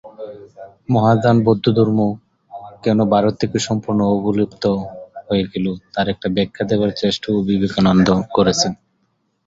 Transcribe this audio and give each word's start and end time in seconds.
মহাযান 0.89 1.37
বৌদ্ধধর্ম 1.45 1.99
কেন 2.83 2.99
ভারত 3.13 3.33
থেকে 3.41 3.57
সম্পূর্ণ 3.67 3.99
অবলুপ্ত 4.13 4.63
হয়ে 5.27 5.45
গেল, 5.51 5.65
তার 5.93 6.07
একটা 6.13 6.27
ব্যাখ্যা 6.35 6.63
দেবার 6.69 6.91
চেষ্টাও 7.01 7.45
বিবেকানন্দ 7.49 8.07
করেছেন। 8.35 8.71